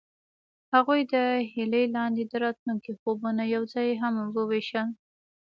هغوی 0.73 1.01
د 1.13 1.15
هیلې 1.53 1.83
لاندې 1.95 2.23
د 2.25 2.33
راتلونکي 2.43 2.91
خوبونه 2.99 3.43
یوځای 3.55 3.89
هم 4.01 4.13
وویشل. 4.37 4.87